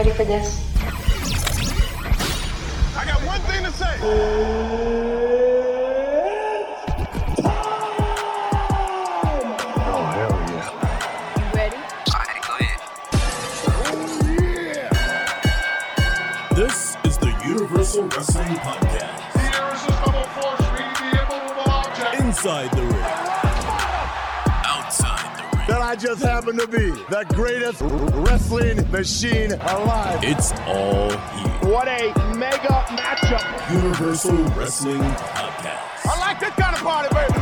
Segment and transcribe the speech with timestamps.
[0.00, 0.64] Ready for this?
[2.96, 3.98] I got one thing to say.
[9.76, 10.70] Oh, hell yeah.
[11.36, 11.76] You ready?
[16.56, 19.32] This is the Universal Wrestling Podcast.
[19.34, 22.14] The irresistible force meeting the immovable object.
[22.20, 22.79] Inside the
[26.00, 30.18] just happen to be the greatest wrestling machine alive.
[30.22, 31.70] It's all here.
[31.70, 33.70] What a mega matchup.
[33.70, 36.06] Universal Wrestling Podcast.
[36.06, 37.34] I like this kind of party, baby.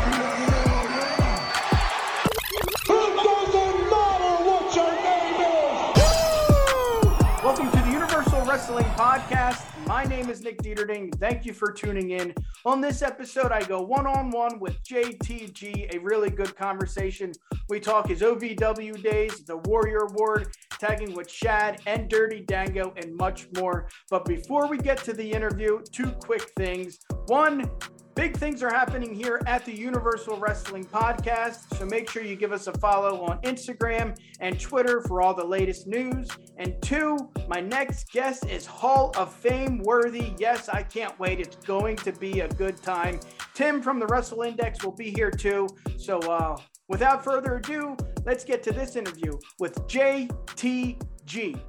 [7.45, 9.78] Welcome to the Universal Wrestling Podcast.
[9.89, 11.19] My name is Nick Dieterding.
[11.19, 12.35] Thank you for tuning in.
[12.67, 17.33] On this episode, I go one on one with JTG, a really good conversation.
[17.71, 23.17] We talk his OVW days, the Warrior Award, tagging with Shad and Dirty Dango, and
[23.17, 23.89] much more.
[24.11, 26.99] But before we get to the interview, two quick things.
[27.29, 27.71] One,
[28.19, 31.79] Big things are happening here at the Universal Wrestling Podcast.
[31.79, 35.45] So make sure you give us a follow on Instagram and Twitter for all the
[35.45, 36.29] latest news.
[36.57, 40.33] And two, my next guest is Hall of Fame worthy.
[40.37, 41.39] Yes, I can't wait.
[41.39, 43.21] It's going to be a good time.
[43.55, 45.69] Tim from the Wrestle Index will be here too.
[45.97, 46.57] So uh,
[46.89, 47.97] without further ado,
[48.27, 51.61] let's get to this interview with JTG.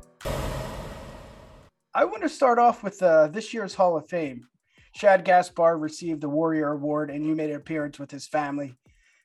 [1.93, 4.47] I want to start off with uh, this year's Hall of Fame.
[4.93, 8.75] Shad Gaspard received the Warrior Award, and you made an appearance with his family.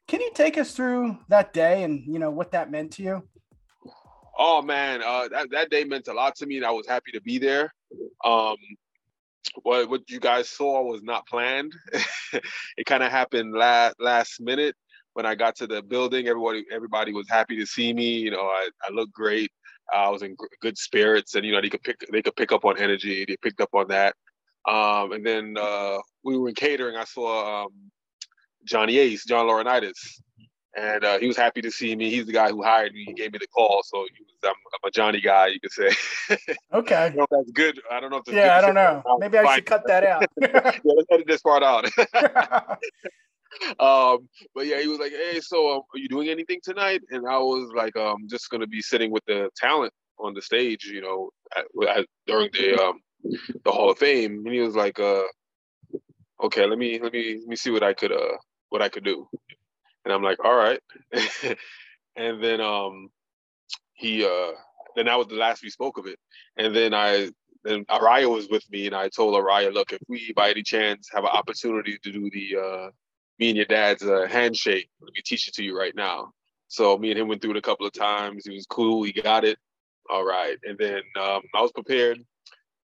[0.06, 3.28] Can you take us through that day and you know what that meant to you?
[4.38, 7.12] Oh man, uh, that that day meant a lot to me, and I was happy
[7.12, 7.72] to be there.
[8.24, 8.56] Um,
[9.62, 11.72] what what you guys saw was not planned.
[12.76, 14.74] it kind of happened last last minute
[15.14, 16.26] when I got to the building.
[16.26, 18.18] Everybody everybody was happy to see me.
[18.18, 19.50] You know, I, I looked great.
[19.92, 22.64] I was in good spirits, and you know they could pick they could pick up
[22.64, 23.24] on energy.
[23.26, 24.14] They picked up on that.
[24.66, 26.96] Um, and then uh, we were in catering.
[26.96, 27.72] I saw um,
[28.64, 30.20] Johnny Ace, John Laurinaitis,
[30.76, 32.10] and uh, he was happy to see me.
[32.10, 33.04] He's the guy who hired me.
[33.04, 35.72] He gave me the call, so he was, I'm, I'm a Johnny guy, you could
[35.72, 35.90] say.
[36.30, 36.36] I
[36.72, 37.12] Okay.
[37.14, 37.80] don't know if that's good.
[37.90, 39.02] I don't know if Yeah, I don't know.
[39.18, 40.24] Maybe I should cut that out.
[40.40, 41.84] yeah, let's edit this part out.
[43.78, 47.28] um, but yeah, he was like, "Hey, so um, are you doing anything tonight?" And
[47.28, 51.00] I was like, "Um, just gonna be sitting with the talent on the stage, you
[51.00, 53.00] know, at, at, during the um
[53.64, 55.24] the Hall of Fame." And he was like, "Uh,
[56.42, 58.36] okay, let me let me let me see what I could uh
[58.70, 59.28] what I could do."
[60.04, 60.80] And I'm like, "All right."
[62.16, 63.10] and then um
[63.94, 64.52] he uh
[64.96, 66.18] then that was the last we spoke of it.
[66.56, 67.30] And then I
[67.64, 71.08] then Aryeh was with me, and I told Aryeh, "Look, if we by any chance
[71.12, 72.90] have an opportunity to do the uh,
[73.38, 76.32] me and your dad's uh, handshake, let me teach it to you right now."
[76.68, 78.46] So me and him went through it a couple of times.
[78.46, 79.02] He was cool.
[79.04, 79.58] He got it.
[80.10, 80.58] All right.
[80.64, 82.18] And then um, I was prepared.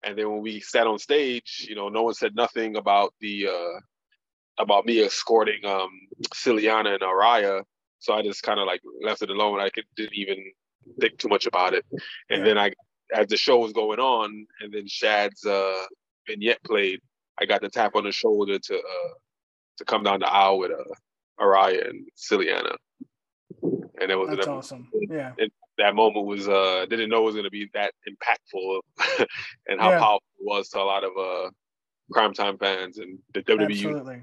[0.04, 3.48] And then when we sat on stage, you know, no one said nothing about the
[3.48, 5.90] uh, about me escorting um,
[6.34, 7.64] Siliana and Aryeh.
[8.00, 9.60] So I just kind of like left it alone.
[9.60, 10.38] I could, didn't even
[11.00, 11.86] think too much about it.
[12.30, 12.72] And then I
[13.14, 15.86] as the show was going on, and then Shad's uh,
[16.28, 17.02] vignette played,
[17.40, 19.14] I got the tap on the shoulder to uh,
[19.78, 22.76] to come down the aisle with uh, Aryeh and Siliana,
[23.62, 24.90] and it was That's awesome.
[25.10, 25.34] Yeah.
[25.80, 28.82] That moment was uh didn't know it was going to be that impactful
[29.68, 30.00] and how Yeah.
[30.00, 31.50] powerful it was to a lot of uh
[32.12, 33.66] Cryme Tyme fans and the WWE.
[33.66, 34.22] Absolutely.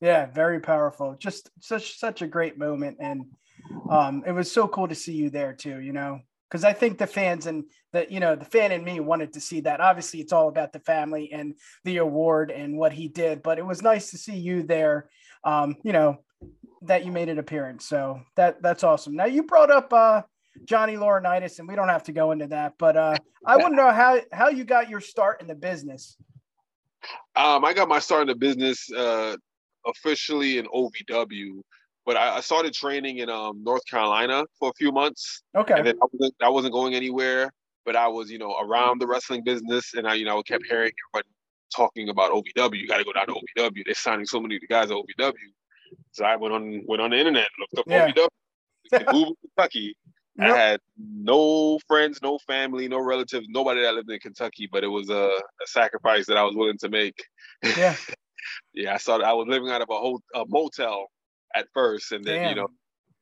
[0.00, 1.16] Yeah, very powerful.
[1.18, 3.24] Just such such a great moment, and
[3.90, 5.80] um, it was so cool to see you there too.
[5.80, 9.00] You know, because I think the fans and the you know the fan in me
[9.00, 9.80] wanted to see that.
[9.80, 13.66] Obviously, it's all about the family and the award and what he did, but it
[13.66, 15.10] was nice to see you there.
[15.42, 16.18] Um, you know,
[16.82, 19.16] that you made an appearance, so that that's awesome.
[19.16, 20.22] Now you brought up uh,
[20.64, 23.76] Johnny Laurinaitis, and we don't have to go into that, but uh, I want to
[23.76, 26.16] know how how you got your start in the business.
[27.36, 29.36] Um, I got my start in the business uh
[29.86, 31.60] officially in OVW,
[32.04, 35.42] but I, I started training in um North Carolina for a few months.
[35.56, 35.74] Okay.
[35.74, 37.50] and then I wasn't, I wasn't going anywhere,
[37.86, 40.92] but I was, you know, around the wrestling business, and I, you know, kept hearing
[41.14, 41.28] everybody
[41.74, 42.78] talking about OVW.
[42.78, 43.82] You got to go down to OVW.
[43.84, 45.32] They're signing so many of the guys at OVW.
[46.12, 48.10] So I went on went on the internet, looked up Yeah.
[48.10, 49.96] OVW, Google Kentucky.
[50.38, 54.88] I had no friends, no family, no relatives, nobody that lived in Kentucky, but it
[54.88, 57.24] was a, a sacrifice that I was willing to make.
[57.62, 57.96] Yeah.
[58.74, 59.24] yeah, I started.
[59.26, 61.10] I was living out of a whole a motel
[61.54, 62.68] at first, and then you know,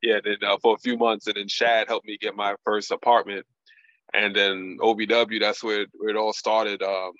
[0.03, 2.91] yeah, then uh, for a few months, and then Shad helped me get my first
[2.91, 3.47] apartment,
[4.13, 6.83] and then OVW, That's where it, where it all started.
[6.83, 7.13] Um,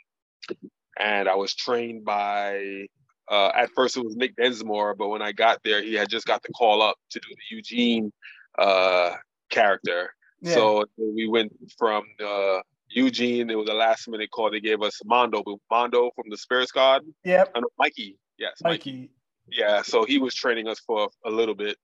[0.99, 2.87] and I was trained by.
[3.29, 6.27] Uh, at first, it was Nick Dinsmore, but when I got there, he had just
[6.27, 8.13] got the call up to do the Eugene
[8.57, 9.17] uh,
[9.51, 10.15] character.
[10.41, 10.55] Yeah.
[10.55, 12.59] So we went from uh,
[12.89, 13.51] Eugene.
[13.51, 14.51] It was a last minute call.
[14.51, 17.03] They gave us Mondo, Mondo from the Spirit Squad.
[17.25, 17.53] Yep.
[17.57, 18.17] Know Mikey.
[18.39, 18.93] Yes, Mikey.
[18.93, 19.11] Mikey.
[19.51, 19.83] Yeah.
[19.83, 21.77] So he was training us for a little bit,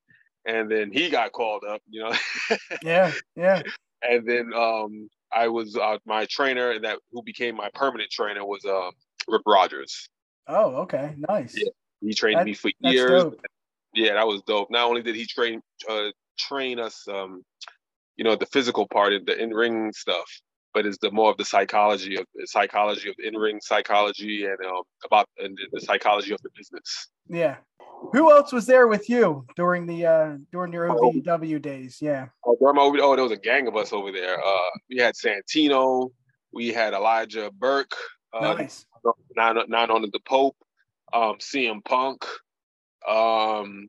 [0.44, 1.80] and then he got called up.
[1.88, 2.12] You know,
[2.82, 3.12] Yeah.
[3.36, 3.62] Yeah.
[4.02, 8.44] and then um, I was uh, my trainer and that who became my permanent trainer
[8.44, 8.90] was uh,
[9.28, 10.08] Rip Rogers.
[10.46, 11.14] Oh, okay.
[11.16, 11.54] Nice.
[11.56, 11.70] Yeah.
[12.00, 13.10] He trained That- me for years.
[13.22, 13.40] dope.
[13.94, 14.70] Yeah, that was dope.
[14.70, 16.08] Not only did he train uh,
[16.48, 17.42] train us, um,
[18.16, 20.28] you know, the physical part of the in ring stuff,
[20.74, 24.44] but it's the more of the psychology of the psychology of the in ring psychology
[24.44, 27.08] and um, about and the psychology of the business.
[27.28, 27.56] Yeah.
[28.12, 31.12] Who else was there with you during the uh during your Oh.
[31.12, 31.98] OVW days?
[32.00, 32.26] Yeah.
[32.44, 34.36] Oh, Burma over- oh, there was a gang of us over there.
[34.44, 36.10] Uh, we had Santino,
[36.52, 37.94] we had Elijah Burke,
[38.34, 38.84] uh, nice.
[39.36, 40.56] nine nine on the Pope,
[41.12, 42.24] um, CM Punk.
[43.08, 43.88] Um,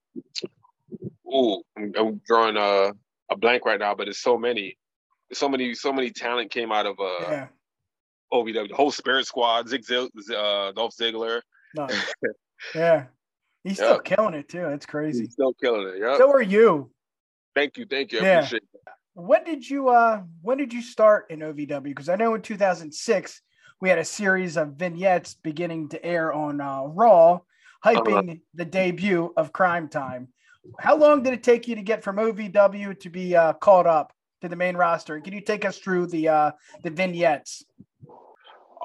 [1.27, 2.91] ooh, I'm, I'm drawing a,
[3.31, 4.77] a blank right now, but there's so many,
[5.31, 7.47] so many, so many talent came out of uh, Yeah.
[8.33, 8.69] OVW.
[8.69, 11.41] The whole Spirit Squad, Zig Zig, uh, Dolph Ziggler,
[11.75, 12.13] Nice.
[12.75, 13.05] yeah.
[13.63, 14.67] He's still killing it too.
[14.67, 15.23] It's crazy.
[15.25, 15.95] he's still killing it.
[16.01, 16.91] Yeah, So are you.
[17.55, 18.19] thank you, thank you.
[18.19, 18.37] I Yeah.
[18.39, 18.79] appreciate it.
[19.15, 21.83] When did you uh when did you start in OVW?
[21.83, 23.41] Because I know in 2006
[23.79, 27.39] we had a series of vignettes beginning to air on uh, Raw,
[27.85, 30.29] hyping the debut of Cryme Tyme.
[30.79, 34.13] How long did it take you to get from OVW to be uh, caught up
[34.41, 35.19] to the main roster?
[35.19, 36.51] Can you take us through the uh,
[36.83, 37.63] the vignettes?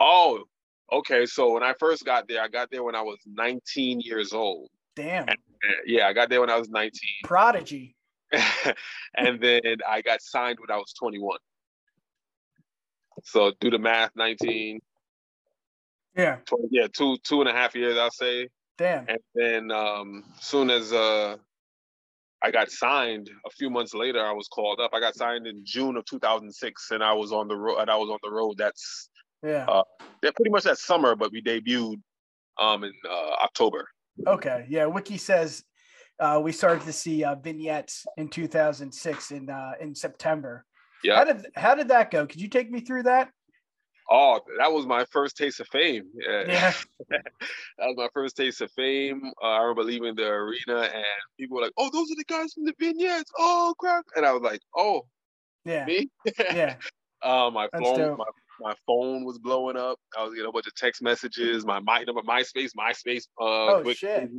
[0.00, 0.44] Oh,
[0.92, 1.26] okay.
[1.26, 4.70] So when I first got there, I got there when I was 19 years old.
[4.96, 5.34] Damn, Uh,
[5.86, 6.90] Yeah, I got there when I was 19.
[7.24, 7.94] prodigy.
[9.16, 11.38] and then I got signed when I was 21.
[13.24, 14.80] So do the math, 19,
[16.16, 18.48] Yeah, 20, yeah, two two and a half years, I'll say.
[18.76, 19.06] damn.
[19.08, 21.36] And then um soon as uh
[22.42, 24.92] I got signed a few months later, I was called up.
[24.94, 27.78] I got signed in June of 2006, and I was on the road.
[27.78, 28.54] And I was on the road.
[28.58, 29.10] That's
[29.42, 29.66] Yeah.
[29.66, 29.82] uh,
[30.20, 32.00] pretty much that summer, but we debuted
[32.60, 33.88] um in uh, October.
[34.26, 34.66] Okay.
[34.68, 34.86] Yeah.
[34.86, 35.62] Wiki says
[36.20, 40.64] uh, we started to see uh, vignettes in 2006 in uh, in September.
[41.04, 41.16] Yeah.
[41.16, 42.26] How did how did that go?
[42.26, 43.30] Could you take me through that?
[44.10, 46.04] Oh, that was my first taste of fame.
[46.14, 46.44] Yeah.
[46.46, 46.72] Yeah.
[47.10, 47.22] that
[47.86, 49.20] was my first taste of fame.
[49.42, 51.04] Uh, I remember leaving the arena and
[51.38, 54.04] people were like, "Oh, those are the guys from the vignettes." Oh, crap!
[54.16, 55.02] And I was like, "Oh,
[55.64, 55.84] Yeah.
[55.84, 56.08] me?"
[56.38, 56.76] Yeah.
[57.22, 58.24] uh, my phone, my,
[58.60, 59.98] my phone was blowing up.
[60.18, 61.66] I was getting a bunch of text messages.
[61.66, 63.24] My my number, MySpace, MySpace.
[63.40, 64.30] Uh, Oh, shit.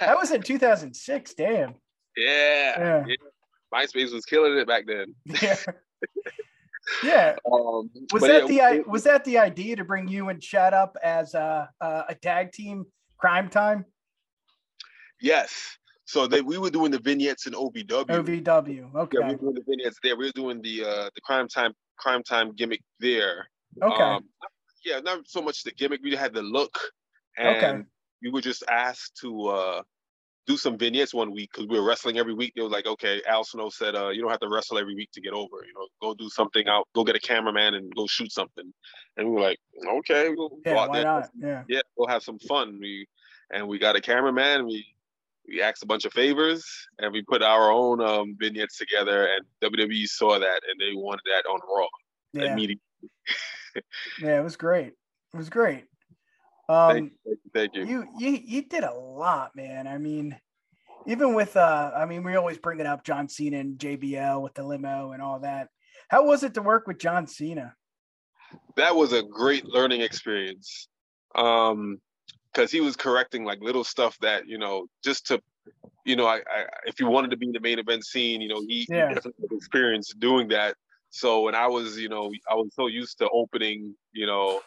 [0.00, 1.34] That was in 2006.
[1.34, 1.74] Damn.
[2.16, 3.04] yeah, Yeah.
[3.08, 3.14] yeah.
[3.74, 5.14] MySpace was killing it back then.
[5.42, 5.56] Yeah.
[7.02, 7.36] Yeah.
[7.50, 10.72] Um, Was that yeah, the i- was that the idea to bring you and Shad
[10.74, 12.86] up as a a, a tag team
[13.18, 13.84] Cryme Tyme?
[15.20, 15.76] Yes.
[16.04, 18.04] So they, we were doing the vignettes in OVW.
[18.06, 18.94] OVW.
[18.94, 19.18] Okay.
[19.20, 20.16] Yeah, we were doing the vignettes there.
[20.16, 23.48] We were doing the uh the Cryme Tyme Cryme Tyme gimmick there.
[23.82, 24.02] okay.
[24.02, 24.24] Um,
[24.84, 26.00] yeah, not so much the gimmick.
[26.04, 26.78] We had the look,
[27.36, 27.82] and Okay.
[28.22, 29.82] we were just asked to uh
[30.46, 32.52] do some vignettes one week because we were wrestling every week.
[32.54, 35.10] They was like, okay, Al Snow said, uh, you don't have to wrestle every week
[35.12, 35.56] to get over.
[35.66, 38.72] You know, go do something out, go get a cameraman and go shoot something.
[39.16, 39.58] And we were like,
[39.98, 40.78] okay, we'll go yeah.
[40.78, 41.30] out Why there not?
[41.36, 41.62] Yeah.
[41.68, 42.78] yeah, we'll have some fun.
[42.80, 43.06] We
[43.52, 44.66] and we got a cameraman.
[44.66, 44.86] We
[45.48, 46.64] we asked a bunch of favors
[46.98, 49.28] and we put our own um, vignettes together.
[49.28, 51.86] And WWE saw that and they wanted that on Raw
[52.32, 52.52] Yeah.
[52.52, 52.82] immediately.
[54.22, 54.40] Yeah.
[54.40, 54.94] It was great.
[55.34, 55.84] It was great.
[56.68, 57.84] Thank, Um, you, thank you.
[57.84, 59.86] you you you did a lot, man.
[59.86, 60.38] I mean,
[61.06, 64.54] even with uh, I mean, we always bring it up, John Cena and JBL with
[64.54, 65.68] the limo and all that.
[66.08, 67.74] How was it to work with John Cena?
[68.76, 70.88] That was a great learning experience.
[71.34, 72.00] Um,
[72.56, 75.40] because he was correcting like little stuff that you know just to
[76.04, 78.48] you know I, I if you wanted to be in the main event scene you
[78.48, 79.08] know he, he Yeah.
[79.08, 80.74] definitely had experience doing that
[81.10, 84.60] so when i was you know i was so used to opening you know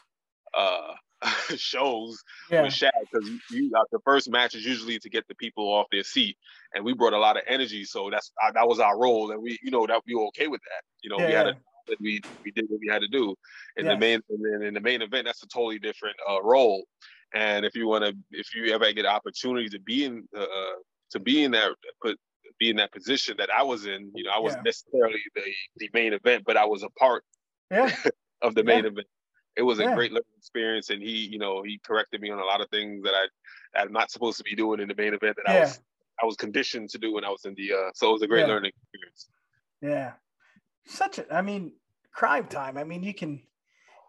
[0.56, 0.94] uh
[1.56, 2.64] shows Yeah.
[2.64, 5.66] with Shad because you, you uh, the first match is usually to get the people
[5.74, 6.38] off their seat,
[6.74, 9.42] and we brought a lot of energy, so that's uh, that was our role, and
[9.42, 10.84] we you know that we were okay with that.
[11.02, 11.54] You know, Yeah, we had a
[12.00, 13.36] we we did what we had to do.
[13.78, 16.86] In the main and then in the main event, that's a totally different uh, role.
[17.34, 20.46] And if you want to, if you ever get an opportunity to be in uh,
[21.12, 21.72] to be in that
[22.02, 22.18] put
[22.60, 24.70] be in that position that I was in, you know, I wasn't Yeah.
[24.70, 25.44] necessarily the
[25.78, 27.24] the main event, but I was a part
[27.72, 27.94] Yeah.
[28.42, 29.08] of the main event.
[29.56, 29.96] It was a Yeah.
[29.96, 33.04] great learning experience, and he, you know, he corrected me on a lot of things
[33.04, 35.80] that I, I'm not supposed to be doing in the main event that I was,
[36.22, 37.74] I was conditioned to do when I was in the.
[37.74, 38.54] Uh, so it was a great Yeah.
[38.54, 39.30] learning experience.
[39.82, 40.14] Yeah.
[40.86, 41.74] Such a, I mean,
[42.12, 42.78] Cryme Tyme.
[42.78, 43.42] I mean, you can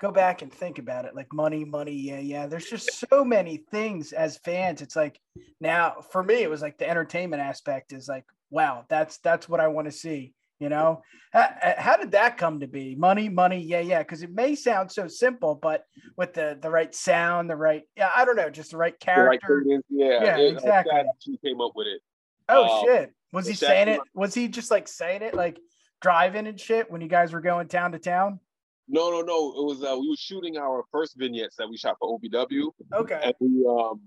[0.01, 1.93] go back and think about it like money, money.
[1.93, 2.47] Yeah, yeah.
[2.47, 4.83] There's just so many things as fans.
[4.83, 5.21] It's like
[5.61, 9.61] now for me, it was like the entertainment aspect is like, wow, that's that's what
[9.61, 10.35] I want to see.
[10.61, 11.03] You know,
[11.33, 11.49] how,
[11.79, 12.95] how did that come to be?
[12.95, 14.01] Money, money, yeah, yeah.
[14.01, 15.87] Because it may sound so simple, but
[16.19, 19.23] with the the right sound, the right, yeah, I don't know, just the right The
[19.23, 19.65] right character.
[19.89, 20.93] yeah, Yeah, it- uh, exactly.
[20.93, 22.03] Shad actually came up with it.
[22.51, 23.15] Oh Um, shit!
[23.33, 24.01] Was he saying it?
[24.15, 25.59] Was he just like saying it, like
[26.03, 28.39] driving and shit when you guys were going town to town?
[28.87, 29.55] No, no, no.
[29.57, 33.21] It was uh, we were shooting our first vignettes that we shot for OVW, Okay.
[33.23, 34.01] and we um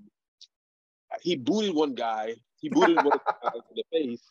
[1.22, 2.36] he booted one guy.
[2.60, 4.22] He booted one guy in the face,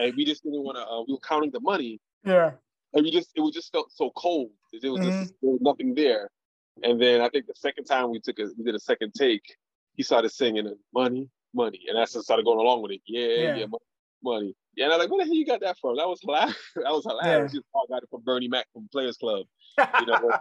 [0.00, 0.82] and we just didn't want to.
[0.86, 2.52] Uh, we were counting the money, Yeah.
[2.94, 4.50] and we just it was just felt so cold.
[4.80, 5.20] There was Mm-hmm.
[5.20, 6.30] just there was nothing there.
[6.82, 9.42] And then I think the second time we took a we did a second take,
[9.96, 13.00] he started singing money, money, and I just started going along with it.
[13.06, 13.56] Yeah, Yeah.
[13.56, 13.84] yeah, money,
[14.22, 14.54] money.
[14.76, 15.96] Yeah, and I'm like, where the hell you got that from?
[15.96, 16.56] That was hilarious.
[16.76, 17.52] that was hilarious.
[17.52, 19.46] You all got it from Bernie Mac from Players Club.
[19.78, 20.32] You know, when,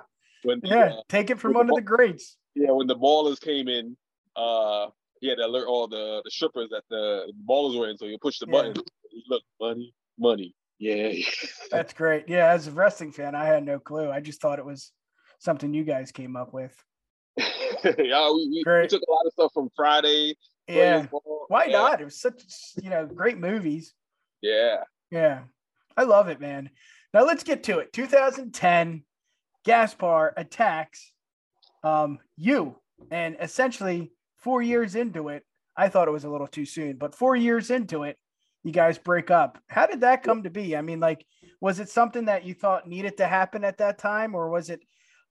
[0.43, 0.85] when the, yeah.
[0.93, 2.37] uh, Take it from one the of the greats.
[2.55, 3.97] yeah, when the ballers came in,
[4.35, 4.87] uh,
[5.19, 7.97] he had to alert all the the strippers that the ballers were in.
[7.97, 8.51] So you push the Yeah.
[8.51, 8.83] button.
[9.27, 10.55] Look, money, money.
[10.79, 11.11] Yeah,
[11.71, 12.29] That's great.
[12.29, 12.51] Yeah.
[12.51, 14.09] As a wrestling fan, I had no clue.
[14.09, 14.91] I just thought it was
[15.39, 16.73] something you guys came up with.
[17.37, 18.31] yeah.
[18.31, 20.35] We, we, we took a lot of stuff from Friday.
[20.67, 21.05] Yeah.
[21.07, 21.45] Ball.
[21.49, 22.01] Why yeah, not?
[22.01, 22.43] It was such,
[22.81, 23.93] you know, great movies.
[24.41, 24.83] Yeah.
[25.11, 25.41] Yeah.
[25.97, 26.69] I love it, man.
[27.13, 27.91] Now let's get to it.
[27.91, 29.03] 2010,
[29.65, 31.11] Gaspard attacks
[31.83, 32.75] um, you.
[33.11, 35.43] And essentially, four years into it,
[35.77, 38.17] I thought it was a little too soon, but four years into it,
[38.63, 39.57] you guys break up.
[39.67, 40.75] How did that come to be?
[40.75, 41.25] I mean, like,
[41.61, 44.81] was it something that you thought needed to happen at that time, or was it,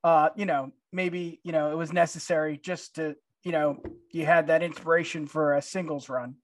[0.04, 4.46] uh, you know, maybe, you know, it was necessary just to, you know, you had
[4.46, 6.34] that inspiration for a singles run?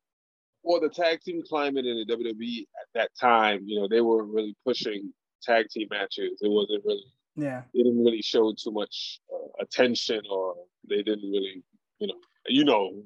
[0.63, 4.25] Well, the tag team climate in the WWE at that time, you know, they were
[4.25, 6.39] really pushing tag team matches.
[6.41, 7.05] It wasn't really,
[7.37, 7.63] Yeah.
[7.75, 10.55] they didn't really show too much uh, attention, or
[10.89, 11.63] they didn't really,
[11.99, 12.15] you know,
[12.49, 13.03] you know,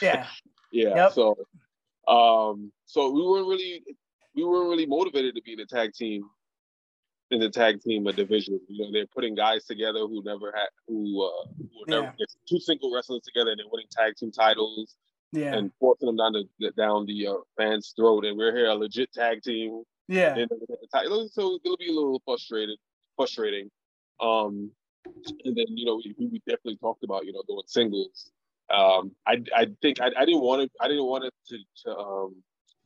[0.00, 0.26] Yeah.
[0.74, 0.94] Yeah.
[0.96, 1.12] Yep.
[1.12, 1.36] So,
[2.08, 3.82] um, so we weren't really,
[4.34, 6.22] we weren't really motivated to be in the tag team,
[7.30, 8.58] in the tag team uh, division.
[8.68, 12.26] You know, they're putting guys together who never had, who, uh, who were never Yeah.
[12.48, 14.96] two single wrestlers together, and they're winning tag team titles
[15.32, 15.54] Yeah.
[15.54, 18.24] and forcing them down the down the uh, fans' throat.
[18.24, 20.34] And we're here a legit tag team, yeah.
[20.36, 20.48] and
[21.30, 22.78] so it'll be a little frustrated,
[23.16, 23.70] frustrating.
[24.20, 24.70] Um,
[25.44, 28.30] and then you know we, we definitely talked about you know going singles.
[28.72, 30.72] Um, I I think I, I didn't want it.
[30.80, 32.36] I didn't want it to, to um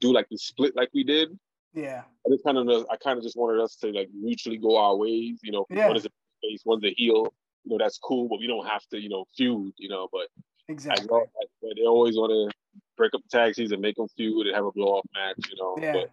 [0.00, 1.38] do like the split like we did.
[1.74, 2.02] Yeah.
[2.26, 4.96] I just kind of I kind of just wanted us to like mutually go our
[4.96, 5.38] ways.
[5.42, 5.88] You know, Yeah.
[5.88, 6.10] one is a
[6.42, 7.32] face, one's a heel.
[7.64, 9.72] You know, that's cool, but we don't have to you know feud.
[9.78, 10.28] You know, but
[10.68, 11.06] I Exactly.
[11.08, 12.56] know that- but they always want to
[12.96, 15.36] break up the tag teams and make them feud and have a blow off match.
[15.50, 15.92] You know, Yeah.
[15.92, 16.10] but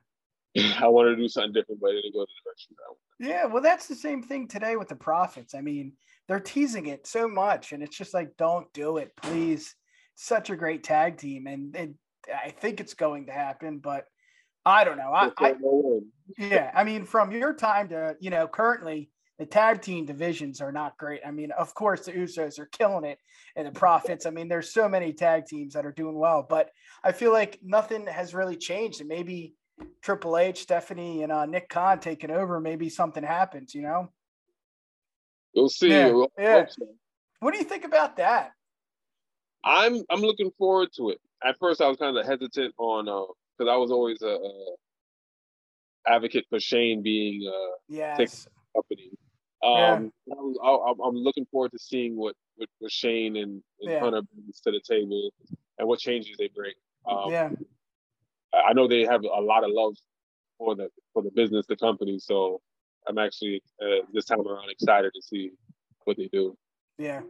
[0.80, 3.34] I wanted to do something different, but it didn't go the direction that I wanted.
[3.34, 5.56] Yeah, well, that's the same thing today with the profits.
[5.56, 5.94] I mean,
[6.28, 9.76] they're teasing it so much, and it's just like, don't do it, please.
[10.16, 11.96] Such a great tag team, and, and
[12.32, 14.06] I think it's going to happen, but
[14.66, 15.12] I don't know.
[15.12, 15.82] I, I don't know
[16.38, 16.50] when.
[16.50, 20.72] yeah, I mean, from your time to you know, currently the tag team divisions are
[20.72, 21.22] not great.
[21.26, 23.18] I mean, of course, the Usos are killing it,
[23.56, 24.26] and the Profits.
[24.26, 26.70] I mean, there's so many tag teams that are doing well, but
[27.04, 29.56] I feel like nothing has really changed, and maybe
[30.02, 33.74] Triple H, Stephanie, and uh, Nick Khan taking over, maybe something happens.
[33.74, 34.10] You know,
[35.56, 35.90] We'll see.
[35.90, 36.66] Yeah, We'll yeah.
[36.68, 36.88] so.
[37.40, 38.52] what do you think about that?
[39.64, 41.20] I'm I'm looking forward to it.
[41.44, 44.52] At first, I was kind of hesitant on because I was always a, a
[46.08, 49.12] advocate for Shane being uh, Yes, company.
[49.64, 49.94] Yeah.
[49.94, 50.58] Um, I was,
[51.02, 54.00] I, I'm looking forward to seeing what what, what Shane and, and Yeah.
[54.02, 55.32] Hunter brings to the table
[55.80, 56.74] and what changes they bring.
[57.06, 57.50] Um, yeah,
[58.54, 59.96] I know they have a lot of love
[60.58, 62.20] for the for the business, the company.
[62.20, 62.62] So
[63.08, 65.52] I'm actually uh, this time around excited to see
[66.06, 66.56] what they do.
[66.98, 67.22] yeah,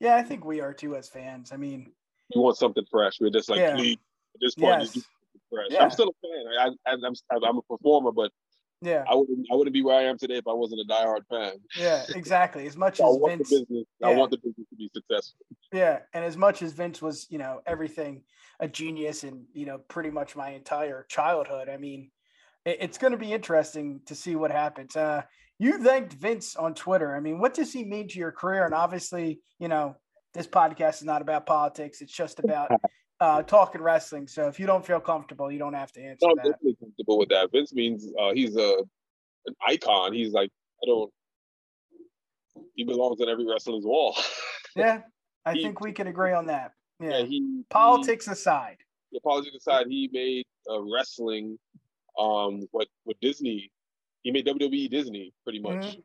[0.00, 0.16] yeah.
[0.16, 1.52] I think we are too as fans.
[1.52, 1.92] I mean,
[2.34, 3.20] you want something fresh.
[3.20, 3.76] We're just like, Yeah.
[3.76, 3.98] please,
[4.34, 5.66] at this point, yes, just do something fresh.
[5.70, 5.82] Yeah.
[5.84, 6.74] I'm still a fan.
[6.86, 8.30] I, I, I'm I'm a performer, but
[8.84, 11.26] yeah, I wouldn't I wouldn't be where I am today if I wasn't a diehard
[11.28, 11.54] fan.
[11.76, 12.66] yeah, exactly.
[12.66, 13.86] As much I as want Vince, the business.
[14.02, 15.46] I want the business to be successful.
[15.72, 18.22] Yeah, and as much as Vince was, you know, everything
[18.60, 21.68] a genius and you know pretty much my entire childhood.
[21.68, 22.10] I mean,
[22.64, 24.96] it, it's going to be interesting to see what happens.
[24.96, 25.22] Uh,
[25.58, 27.14] you thanked Vince on Twitter.
[27.14, 28.64] I mean, what does he mean to your career?
[28.64, 29.96] And obviously, you know,
[30.32, 32.00] this podcast is not about politics.
[32.00, 32.70] It's just about
[33.20, 34.26] uh, talking wrestling.
[34.26, 37.28] So if you don't feel comfortable, you don't have to answer I'm definitely comfortable with
[37.30, 37.50] that.
[37.52, 38.76] Vince means uh, he's a
[39.46, 40.12] an icon.
[40.12, 40.50] He's like
[40.82, 41.12] I don't.
[42.74, 44.16] He belongs on every wrestler's wall.
[44.76, 45.02] Yeah,
[45.46, 46.72] I He- think we can agree on that.
[46.98, 48.78] Yeah, yeah, he politics aside.
[49.12, 51.56] He, politics aside, he made uh, wrestling.
[52.18, 53.70] Um, what what Disney?
[54.22, 55.74] He made WWE Disney pretty much.
[55.96, 56.02] Mhm.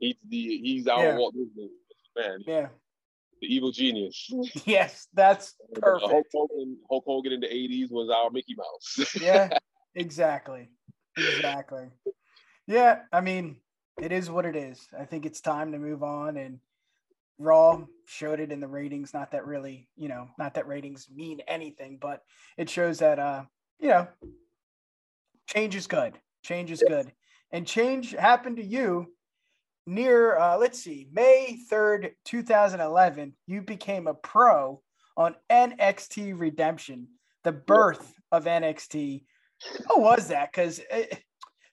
[0.00, 1.16] He's the he's our Yeah.
[1.16, 1.70] Walt Disney
[2.14, 2.40] man.
[2.46, 2.68] Yeah.
[3.40, 4.30] The evil genius.
[4.66, 6.34] Yes, that's Uh, Hulk perfect.
[6.34, 9.14] Hogan, Hulk Hogan in the '80s was our Mickey Mouse.
[9.20, 9.50] Yeah,
[9.94, 10.70] exactly.
[11.16, 11.88] Exactly.
[12.66, 13.56] Yeah, I mean,
[14.00, 14.86] it is what it is.
[14.98, 16.60] I think it's time to move on and
[17.38, 19.14] Raw showed it in the ratings.
[19.14, 22.22] Not that really, you know, not that ratings mean anything, but
[22.56, 23.44] it shows that uh,
[23.78, 24.08] you know,
[25.46, 26.18] change is good.
[26.42, 27.12] Change is good.
[27.52, 29.12] And change happened to you
[29.88, 34.82] near uh, let's see, May 3rd, 2011, you became a pro
[35.16, 37.08] on NXT Redemption,
[37.42, 39.24] the birth of NXT.
[39.88, 40.52] How was that?
[40.52, 40.80] Because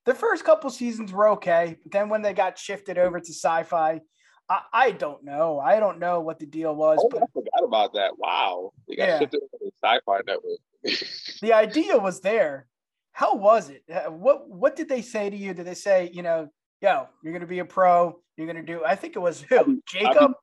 [0.05, 1.77] the first couple seasons were okay.
[1.83, 4.01] But then when they got shifted over to sci-fi,
[4.47, 5.59] I, I don't know.
[5.59, 6.99] I don't know what the deal was.
[7.01, 8.17] Oh, but I forgot about that.
[8.17, 9.19] Wow, they got Yeah.
[9.19, 10.59] shifted to the Sci-Fi Network.
[11.41, 12.67] the idea was there.
[13.11, 13.83] How was it?
[13.91, 15.53] Uh, What what did they say to you?
[15.53, 16.49] Did they say, you know,
[16.81, 19.75] yo, you're gonna be a pro, you're gonna do I think it was who?
[19.75, 20.33] Be- Jacob?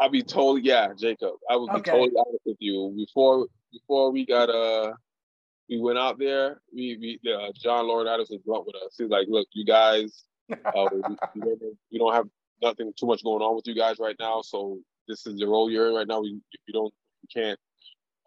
[0.00, 1.34] I'll be totally yeah, Jacob.
[1.48, 1.90] I will be Okay.
[1.90, 2.92] totally honest with you.
[2.96, 4.92] Before before we got uh
[5.68, 8.96] we went out there, we we uh, John Laurinaitis was blunt with us.
[8.98, 11.16] He's like, look, you guys, uh, we,
[11.92, 12.26] we don't, have
[12.60, 14.42] nothing too much going on with you guys right now.
[14.42, 16.20] So this is the role you're in right now.
[16.20, 17.58] We if you don't you can't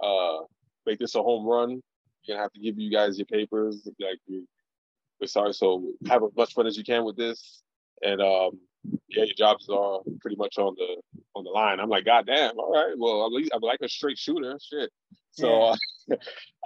[0.02, 0.46] uh
[0.86, 1.82] make this a home run.
[2.28, 3.88] We're gonna have to give you guys your papers.
[4.00, 4.46] Like we,
[5.24, 5.54] we're sorry.
[5.54, 7.64] So have as much fun as you can with this.
[8.02, 8.60] And um
[9.08, 11.02] yeah, your jobs are pretty much on the
[11.36, 11.80] on the line.
[11.80, 12.94] I'm like, God damn, all right.
[12.98, 14.58] Well, at least I'm like a straight shooter.
[14.62, 14.90] Shit.
[15.32, 15.76] So uh,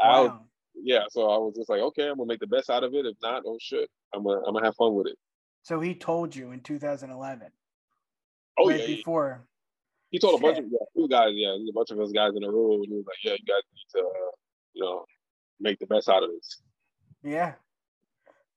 [0.01, 0.41] I Wow.
[0.75, 3.05] yeah, so I was just like, okay, I'm gonna make the best out of it.
[3.05, 5.17] If not, oh shit, I'm gonna I'm gonna have fun with it.
[5.61, 7.49] So he told you in 2011.
[8.59, 9.45] Oh way yeah, before.
[10.09, 12.41] he told a bunch of yeah, two guys, yeah, a bunch of us guys in
[12.41, 14.31] the room, and he was like, yeah, you guys need to, uh,
[14.73, 15.05] you know,
[15.59, 16.61] make the best out of this.
[17.23, 17.53] Yeah.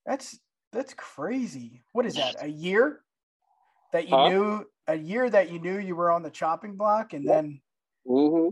[0.07, 0.39] That's
[0.73, 1.83] that's crazy.
[1.93, 2.37] What is that?
[2.43, 3.01] A year
[3.93, 4.29] that you Huh?
[4.29, 7.35] knew a year that you knew you were on the chopping block and Yep.
[7.35, 7.61] then
[8.07, 8.49] Mm-hmm.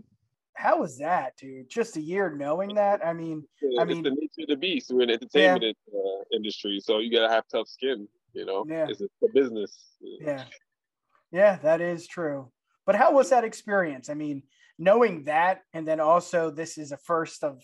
[0.55, 1.71] how was that, dude?
[1.71, 3.05] Just a year knowing that?
[3.05, 3.47] I mean,
[3.78, 4.91] I it's mean- the nature of the beast.
[4.93, 8.08] We're in the entertainment uh, industry, so you gotta have tough skin.
[8.34, 8.89] You know, Yeah.
[8.89, 9.97] it's a business.
[10.00, 10.45] yeah.
[11.30, 12.50] Yeah, that is true.
[12.87, 14.08] But how was that experience?
[14.08, 14.43] I mean,
[14.78, 17.63] knowing that and then also this is a first of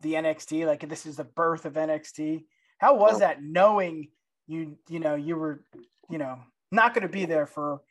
[0.00, 2.46] the NXT, like this is the birth of NXT.
[2.78, 3.18] How was Oh.
[3.20, 4.08] that knowing
[4.46, 5.64] you you know, you were,
[6.08, 6.38] you know,
[6.70, 7.82] not going to be there for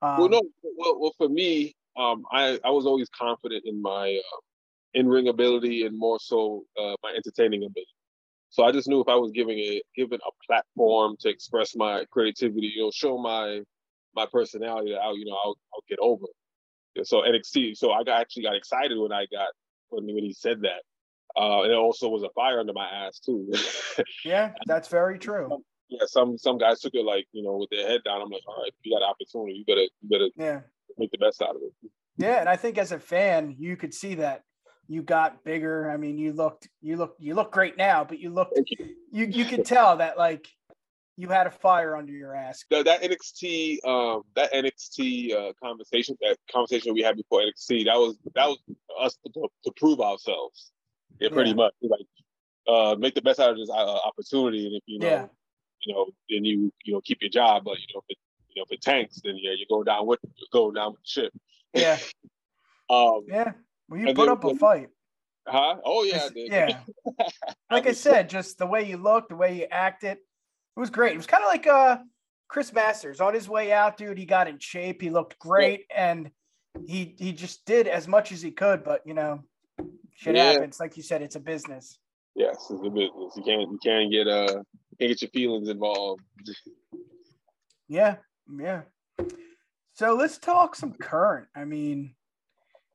[0.00, 0.42] um, well, no,
[0.76, 4.40] well, well, for me, um, I I was always confident in my uh,
[4.94, 7.86] in ring ability and more so uh, my entertaining ability.
[8.50, 12.04] So I just knew if I was giving a given a platform to express my
[12.10, 13.62] creativity, you know, show my
[14.14, 16.26] my personality, that I'll you know I'll, I'll get over.
[16.96, 17.76] And so NXT.
[17.76, 19.48] So I got actually got excited when I got
[19.90, 20.82] when when he said that.
[21.38, 23.50] Uh, and it also was a fire under my ass too.
[24.24, 25.62] Yeah, that's very true.
[25.88, 28.20] yeah, some some guys took it like you know with their head down.
[28.20, 30.60] I'm like, all right, you got an opportunity, you better you better Yeah.
[30.98, 31.72] make the best out of it.
[32.16, 34.42] Yeah, and I think as a fan, you could see that
[34.88, 35.90] you got bigger.
[35.90, 38.94] I mean, you looked you look you look great now, but you looked you.
[39.12, 40.46] you you could tell that like
[41.16, 42.64] you had a fire under your ass.
[42.70, 47.96] that, that NXT um that NXT uh, conversation that conversation we had before NXT that
[47.96, 48.58] was that was
[49.00, 50.72] us to, to prove ourselves
[51.20, 51.56] yeah pretty Yeah.
[51.56, 52.06] much like
[52.68, 53.74] uh make the best out of this uh,
[54.08, 55.26] opportunity and if you know Yeah.
[55.84, 58.60] you know then you you know keep your job but you know if it you
[58.60, 61.08] know if it tanks then yeah you go down with you go down with the
[61.08, 61.32] ship
[61.74, 61.98] Yeah,
[62.90, 63.52] um yeah.
[63.88, 64.88] Well, you put then up a fight.
[65.46, 66.80] huh oh yeah yeah.
[67.70, 71.12] Like I said, just the way you looked, the way you acted, it was great.
[71.12, 71.98] It was kind of like uh
[72.48, 74.16] Chris Masters on his way out, dude.
[74.18, 75.02] He got in shape.
[75.02, 76.30] He looked great, and
[76.86, 78.84] he he just did as much as he could.
[78.84, 79.42] But you know,
[80.18, 80.52] shit Yeah.
[80.52, 80.78] happens.
[80.80, 81.98] Like you said, it's a business.
[82.34, 84.54] yes it's a business you can't you can't get uh
[84.98, 86.22] can't get your feelings involved
[87.88, 88.16] Yeah,
[88.60, 88.82] yeah.
[89.94, 91.48] So let's talk some current.
[91.56, 92.14] I mean,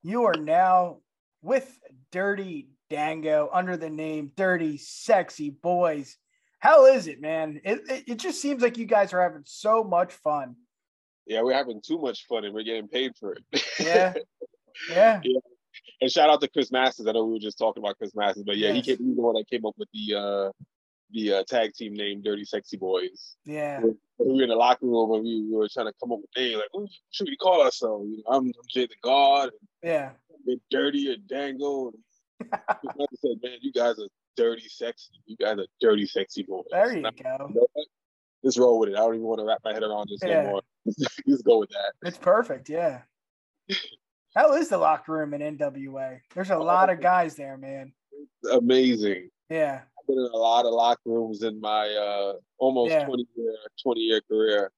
[0.02, 0.98] you are now
[1.42, 1.78] with
[2.12, 6.16] Dirty Dango under the name Dirty Sexy Boys.
[6.60, 7.60] How is it, man?
[7.64, 10.56] It, it, it just seems like you guys are having so much fun.
[11.26, 13.42] yeah we're having too much fun and we're getting paid for it
[13.80, 14.14] Yeah.
[14.90, 15.20] Yeah.
[16.00, 17.06] And shout out to Chris Masters.
[17.06, 18.76] I know we were just talking about Chris Masters, but yeah, Yes.
[18.86, 20.50] he came, he's the one that came up with the uh
[21.10, 23.36] the uh, tag team name Dirty Sexy Boys.
[23.44, 23.80] Yeah.
[24.18, 26.30] We were in the locker room and we, we were trying to come up with
[26.36, 28.08] a name like, what should we call ourselves?
[28.10, 29.50] You know, I'm, I'm Jay the God,
[29.82, 30.10] Yeah.
[30.46, 31.92] and Dirty and Dango.
[32.40, 35.10] And Masters said, man, you guys are dirty sexy.
[35.26, 36.64] You guys are dirty sexy boys.
[36.72, 37.46] There you I- go.
[37.48, 37.66] you know?
[38.44, 38.96] Just roll with it.
[38.96, 40.42] I don't even want to wrap my head around this Yeah.
[40.50, 40.60] no.
[41.28, 41.92] Just go with that.
[42.08, 42.68] It's perfect.
[42.68, 43.02] Yeah.
[44.34, 46.20] How is the locker room in NWA?
[46.34, 47.92] There's a lot of guys there, man.
[48.50, 49.30] Amazing.
[49.48, 49.82] Yeah.
[49.98, 53.04] I've been in a lot of locker rooms in my uh, almost Yeah.
[53.06, 54.72] 20 year 20 year career.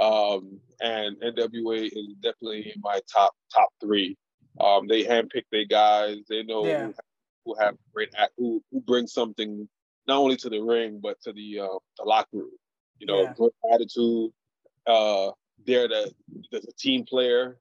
[0.00, 4.16] Um, and NWA is definitely in my top top three.
[4.60, 6.18] Um, they handpick their guys.
[6.28, 6.86] They know Yeah.
[6.86, 6.94] who,
[7.46, 9.68] who have great act, who who bring something
[10.06, 12.50] not only to the ring but to the uh, the locker room.
[13.00, 13.34] You know, Yeah.
[13.36, 14.30] good attitude.
[14.86, 15.32] Uh,
[15.66, 16.12] they're the
[16.52, 17.58] the team player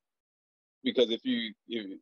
[0.83, 1.99] because if you if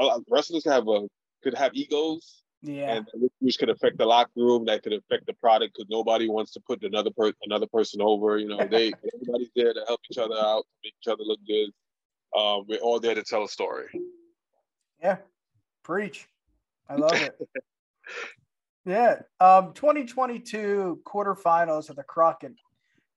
[0.00, 1.06] a lot- wrestlers have a
[1.42, 2.94] could have egos Yeah.
[2.96, 3.06] and
[3.40, 6.60] which could affect the locker room that could affect the product because nobody wants to
[6.60, 10.36] put another per- another person over you know they everybody's there to help each other
[10.36, 11.70] out make each other look good
[12.38, 13.86] um, we're all there to tell a story
[15.02, 15.18] Yeah.
[15.84, 16.28] Preach.
[16.90, 17.34] I love it.
[18.84, 19.20] yeah.
[19.40, 22.52] Um 2022 quarterfinals of the Crockett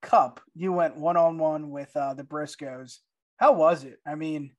[0.02, 0.40] Cup.
[0.56, 3.00] You went one on one with uh the Briscoes.
[3.38, 4.00] How was it?
[4.06, 4.52] I mean,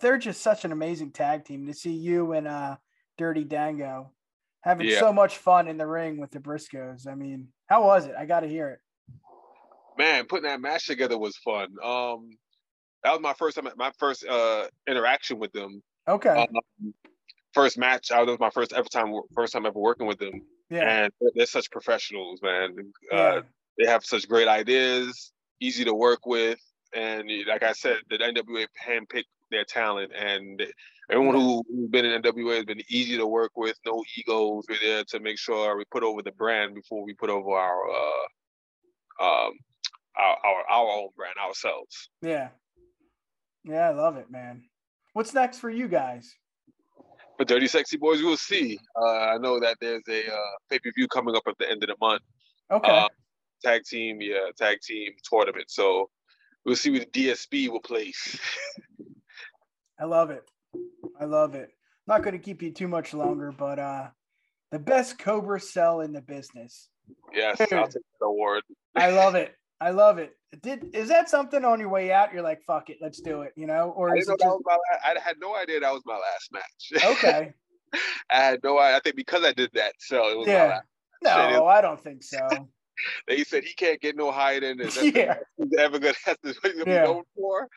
[0.00, 2.76] they're just such an amazing tag team to see you and uh
[3.18, 4.12] Dirty Dango
[4.62, 4.98] having Yeah.
[5.00, 7.06] so much fun in the ring with the Briscoes.
[7.06, 8.14] I mean, how was it?
[8.18, 8.80] I got to hear it.
[9.98, 12.30] man putting that match together was fun um,
[13.04, 16.30] that was my first time my first uh, interaction with them Okay.
[16.30, 16.92] um,
[17.52, 20.80] first match that was my first ever time first time ever working with them yeah.
[21.04, 22.74] and they're, they're such professionals man
[23.12, 23.40] uh, yeah.
[23.78, 26.58] they have such great ideas, easy to work with,
[26.94, 30.62] and like I said, the NWA handpicked their talent, and
[31.10, 34.64] everyone who, who's been in NWA has been easy to work with, no egos.
[34.68, 37.82] We're there to make sure we put over the brand before we put over our
[37.90, 39.52] uh, um,
[40.16, 42.08] our, our our own brand ourselves.
[42.22, 42.48] Yeah.
[43.64, 44.64] Yeah, I love it, man.
[45.14, 46.30] What's next for you guys?
[47.38, 48.78] For Dirty Sexy Boys, we'll see.
[48.96, 51.82] Uh, I know that there's a uh, pay per view coming up at the end
[51.82, 52.22] of the month.
[52.70, 52.90] Okay.
[52.90, 53.08] Uh,
[53.62, 55.64] tag team, yeah, tag team tournament.
[55.68, 56.10] So
[56.64, 58.38] we'll see what DSP will place.
[59.98, 60.44] I love it.
[61.20, 61.70] I love it.
[62.06, 64.08] Not going to keep you too much longer, but uh
[64.70, 66.88] the best Cobra sell in the business.
[67.32, 68.64] Yes, I'll take that award.
[68.96, 69.54] I love it.
[69.80, 70.32] I love it.
[70.62, 72.32] Did is that something on your way out?
[72.32, 73.92] You're like, fuck it, let's do it, you know?
[73.96, 74.76] Or I is know just my.
[75.04, 77.04] I had no idea that was my last match.
[77.22, 77.52] okay?
[78.30, 78.78] I had no.
[78.78, 78.96] idea.
[78.96, 80.64] I think because I did that, so it was my Yeah.
[80.64, 80.86] last.
[81.22, 82.68] Shit, No, I don't think so.
[83.26, 84.94] They said he can't get no higher than this.
[84.94, 85.38] That's Yeah.
[85.58, 86.54] the he's ever gonna have to
[86.84, 87.04] be Yeah.
[87.04, 87.68] known for.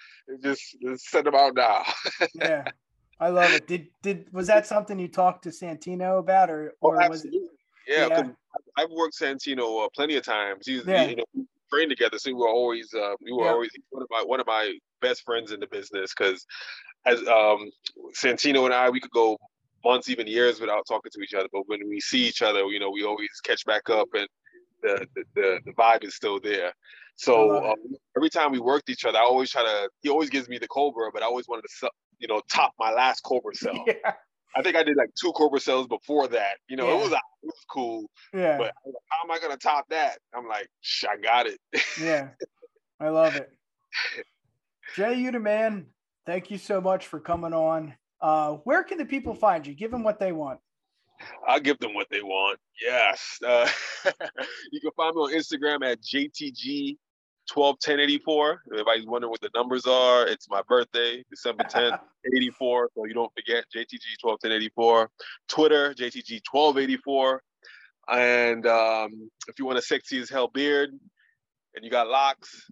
[0.43, 1.83] Just, just send him out now.
[2.33, 2.65] Yeah.
[3.19, 3.65] I love it.
[3.67, 7.49] Did did was that something you talked to Santino about or or was it Oh.
[7.87, 8.29] Yeah, Yeah.
[8.77, 10.67] I've worked Santino uh, plenty of times.
[10.67, 11.07] He's Yeah.
[11.07, 13.51] you know we trained together, so we were always uh, we were Yeah.
[13.51, 16.45] always one of my one of my best friends in the business because
[17.07, 17.71] as um
[18.13, 19.37] Santino and I we could go
[19.83, 22.79] months even years without talking to each other, but when we see each other, you
[22.79, 24.27] know we always catch back up and
[24.87, 26.73] the the the, the vibe is still there.
[27.15, 27.75] So um,
[28.15, 29.89] every time we worked each other, I always try to.
[30.01, 32.91] He always gives me the Cobra, but I always wanted to, you know, top my
[32.91, 33.83] last Cobra sell.
[33.87, 34.13] Yeah.
[34.55, 36.57] I think I did like two Cobra sells before that.
[36.67, 36.95] You know, Yeah.
[36.95, 38.09] it was it was cool.
[38.33, 38.57] Yeah.
[38.57, 40.19] But like, how am I gonna top that?
[40.33, 41.59] I'm like, Shh, I got it.
[41.99, 42.29] Yeah,
[42.99, 43.49] I love it.
[44.95, 45.87] Jay Uda, man,
[46.25, 47.95] thank you so much for coming on.
[48.21, 49.73] Uh, where can the people find you?
[49.75, 50.59] Give them what they want.
[51.47, 52.59] I'll give them what they want.
[52.81, 53.37] Yes.
[53.45, 53.67] Uh,
[54.71, 56.97] you can find me on Instagram at JTG.
[57.53, 58.61] 121084.
[58.73, 60.27] Everybody's wondering what the numbers are.
[60.27, 61.97] It's my birthday, December 10th,
[62.35, 62.89] 84.
[62.93, 65.09] So you don't forget JTG 121084.
[65.47, 67.41] Twitter, JTG 1284.
[68.09, 70.89] And um, if you want a sexy as hell beard
[71.75, 72.69] and you got locks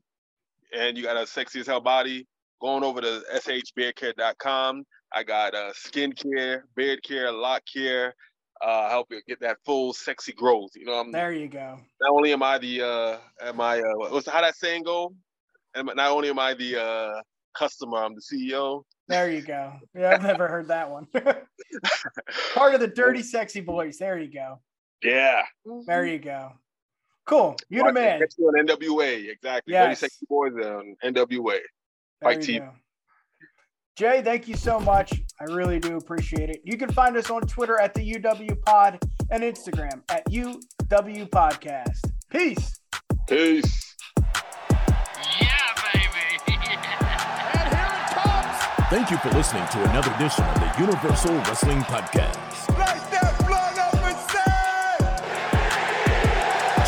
[0.77, 2.27] and you got a sexy as hell body,
[2.61, 4.83] going over to shbeardcare.com.
[5.13, 8.15] I got uh, skin care, beard care, lock care,
[8.61, 10.71] uh, help you get that full sexy growth.
[10.75, 11.79] You know, I'm There you go.
[12.01, 15.13] not only am I the uh am I uh what's how that saying go?
[15.75, 17.21] Am, not only am I the uh
[17.57, 18.83] customer, I'm the CEO.
[19.07, 19.73] There you go.
[19.93, 21.07] Yeah, I've never heard that one.
[22.55, 23.97] Part of the dirty, sexy boys.
[23.97, 24.59] There you go.
[25.03, 25.43] Yeah.
[25.85, 26.53] There you go.
[27.25, 27.55] Cool.
[27.69, 28.19] You the Watch man.
[28.19, 29.73] Catch you on NWA, exactly.
[29.73, 29.85] Yes.
[29.85, 31.43] Dirty Sexy Boys on NWA.
[31.43, 31.59] There
[32.21, 32.61] Fight team.
[32.61, 32.71] go.
[33.95, 35.13] Jay, thank you so much.
[35.39, 36.59] I really do appreciate it.
[36.65, 41.99] You can find us on Twitter at the UW Pod and Instagram at UW Podcast.
[42.29, 42.77] Peace.
[43.27, 43.95] Peace.
[45.39, 45.47] Yeah,
[45.93, 46.27] baby.
[46.45, 46.61] and
[47.71, 48.57] here it comes.
[48.89, 52.69] Thank you for listening to another edition of the Universal Wrestling Podcast.
[52.77, 54.17] Like that blood up and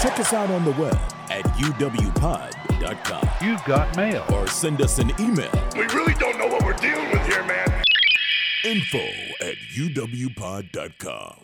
[0.01, 0.09] say.
[0.09, 0.97] Check us out on the web
[1.29, 4.23] at uwpod.com You've got mail.
[4.33, 6.26] or send us an email We really don't know what
[6.81, 7.83] we're dealing with here, man.
[8.63, 8.97] info
[9.41, 11.37] at uwpod.com.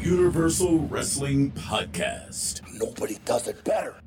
[0.00, 2.60] Universal Wrestling Podcast.
[2.78, 4.01] Nobody does it better.